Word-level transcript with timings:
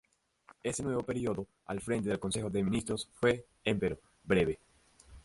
Este 0.63 0.81
nuevo 0.81 1.03
periodo 1.03 1.45
al 1.67 1.79
frente 1.79 2.09
del 2.09 2.17
Consejo 2.19 2.49
de 2.49 2.63
Ministros 2.63 3.07
fue, 3.19 3.45
empero, 3.63 3.99
breve. 4.23 4.57